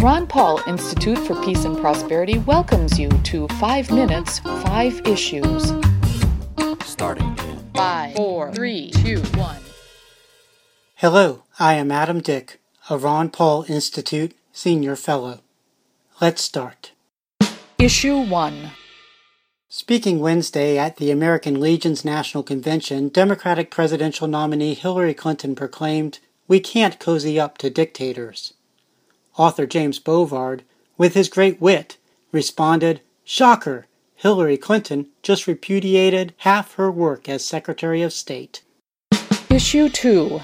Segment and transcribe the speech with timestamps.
[0.00, 5.74] The Ron Paul Institute for Peace and Prosperity welcomes you to 5 Minutes, 5 Issues.
[6.86, 9.56] Starting in 5, 4, 3, 2, 1.
[10.94, 15.40] Hello, I am Adam Dick, a Ron Paul Institute Senior Fellow.
[16.18, 16.92] Let's start.
[17.76, 18.70] Issue 1.
[19.68, 26.58] Speaking Wednesday at the American Legion's National Convention, Democratic presidential nominee Hillary Clinton proclaimed, We
[26.58, 28.54] can't cozy up to dictators
[29.36, 30.62] author James Bovard,
[30.98, 31.96] with his great wit,
[32.32, 33.86] responded, Shocker!
[34.16, 38.62] Hillary Clinton just repudiated half her work as Secretary of State.
[39.48, 40.42] Issue 2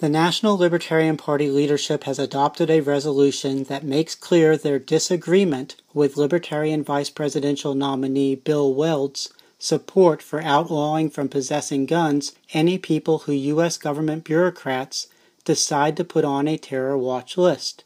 [0.00, 6.16] The National Libertarian Party leadership has adopted a resolution that makes clear their disagreement with
[6.16, 13.32] Libertarian Vice Presidential nominee Bill Weld's support for outlawing from possessing guns any people who
[13.32, 13.78] U.S.
[13.78, 15.06] government bureaucrats
[15.44, 17.84] decide to put on a terror watch list.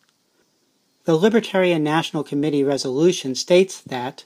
[1.05, 4.25] The Libertarian National Committee resolution states that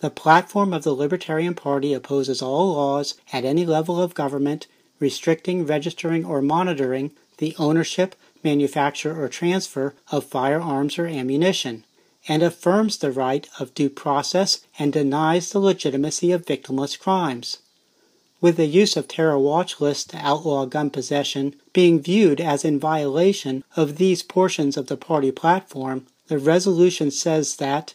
[0.00, 4.66] the platform of the Libertarian Party opposes all laws at any level of government
[5.00, 11.84] restricting, registering, or monitoring the ownership, manufacture, or transfer of firearms or ammunition,
[12.28, 17.58] and affirms the right of due process and denies the legitimacy of victimless crimes.
[18.40, 22.78] With the use of terror watch lists to outlaw gun possession being viewed as in
[22.78, 27.94] violation of these portions of the party platform, the resolution says that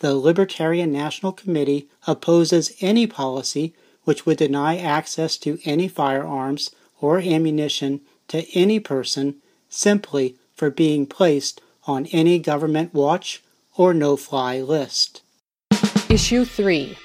[0.00, 3.72] the Libertarian National Committee opposes any policy
[4.02, 9.36] which would deny access to any firearms or ammunition to any person
[9.68, 13.44] simply for being placed on any government watch
[13.76, 15.22] or no fly list.
[16.08, 16.98] Issue 3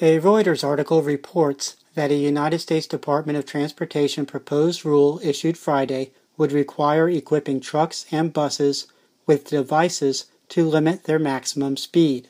[0.00, 6.10] A Reuters article reports that a United States Department of Transportation proposed rule issued Friday
[6.36, 8.86] would require equipping trucks and buses
[9.26, 12.28] with devices to limit their maximum speed.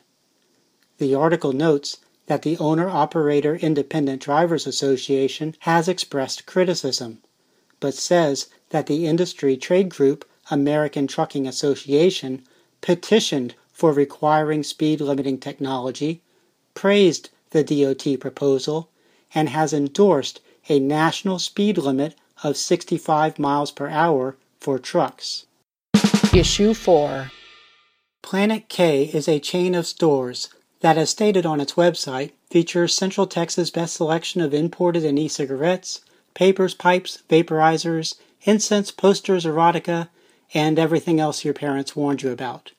[0.97, 1.97] The article notes
[2.27, 7.19] that the Owner Operator Independent Drivers Association has expressed criticism,
[7.79, 12.43] but says that the industry trade group American Trucking Association
[12.81, 16.21] petitioned for requiring speed limiting technology,
[16.73, 18.89] praised the DOT proposal,
[19.33, 25.45] and has endorsed a national speed limit of 65 miles per hour for trucks.
[26.33, 27.31] Issue 4
[28.21, 30.49] Planet K is a chain of stores
[30.79, 35.27] that, as stated on its website, features Central Texas' best selection of imported and e
[35.27, 36.01] cigarettes,
[36.33, 40.09] papers, pipes, vaporizers, incense, posters, erotica,
[40.53, 42.71] and everything else your parents warned you about.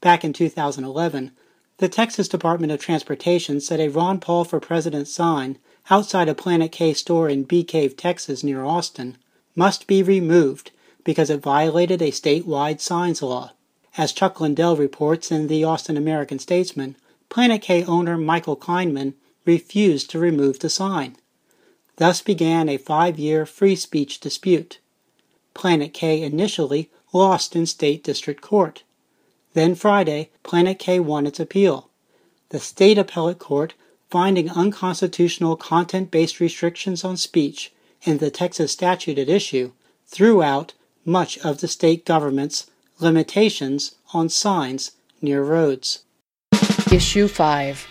[0.00, 1.32] Back in 2011,
[1.78, 5.58] the Texas Department of Transportation said a Ron Paul for President sign
[5.90, 9.16] outside a Planet K store in Bee Cave, Texas, near Austin,
[9.56, 10.70] must be removed
[11.04, 13.52] because it violated a statewide signs law.
[13.96, 16.96] As Chuck Lindell reports in the Austin American Statesman,
[17.28, 19.14] Planet K owner Michael Kleinman
[19.44, 21.16] refused to remove the sign.
[21.96, 24.78] Thus began a five year free speech dispute.
[25.54, 28.84] Planet K initially lost in state district court.
[29.54, 31.90] Then Friday, Planet K won its appeal.
[32.50, 33.74] The state appellate court,
[34.10, 37.72] finding unconstitutional content based restrictions on speech
[38.02, 39.72] in the Texas statute at issue,
[40.06, 40.72] threw out
[41.04, 46.00] much of the state government's limitations on signs near roads.
[46.92, 47.86] Issue 5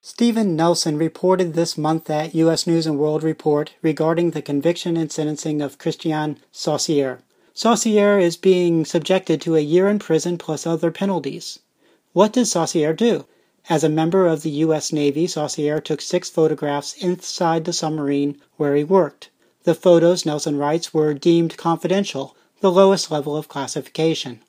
[0.00, 2.66] Stephen Nelson reported this month at U.S.
[2.66, 7.20] News and World Report regarding the conviction and sentencing of Christian Saucier.
[7.54, 11.58] Saucier is being subjected to a year in prison plus other penalties.
[12.12, 13.24] What did Saucier do?
[13.70, 14.92] As a member of the U.S.
[14.92, 19.30] Navy, Saucier took six photographs inside the submarine where he worked.
[19.62, 24.42] The photos, Nelson writes, were deemed confidential, the lowest level of classification.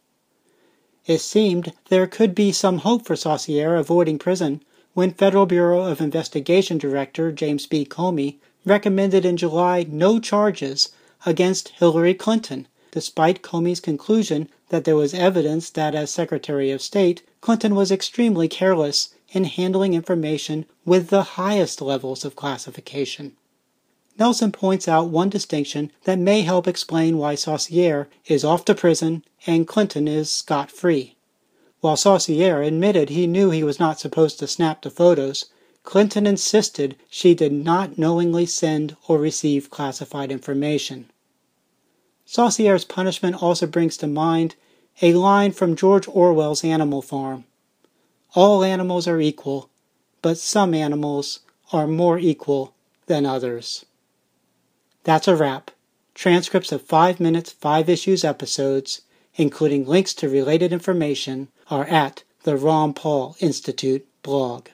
[1.05, 4.61] It seemed there could be some hope for Saucier avoiding prison
[4.93, 7.85] when Federal Bureau of Investigation Director James B.
[7.85, 10.89] Comey recommended in July no charges
[11.25, 17.23] against Hillary Clinton, despite Comey's conclusion that there was evidence that as Secretary of State,
[17.45, 23.33] Clinton was extremely careless in handling information with the highest levels of classification.
[24.17, 29.23] Nelson points out one distinction that may help explain why Saucier is off to prison
[29.45, 31.17] and Clinton is scot free.
[31.81, 35.45] While Saucier admitted he knew he was not supposed to snap the photos,
[35.83, 41.11] Clinton insisted she did not knowingly send or receive classified information.
[42.25, 44.55] Saucier's punishment also brings to mind
[45.01, 47.45] a line from George Orwell's Animal Farm
[48.33, 49.69] All animals are equal,
[50.21, 51.41] but some animals
[51.73, 52.73] are more equal
[53.07, 53.85] than others.
[55.03, 55.71] That's a wrap.
[56.13, 59.01] Transcripts of 5 minutes, 5 issues episodes
[59.35, 64.67] including links to related information, are at the Ron Paul Institute blog.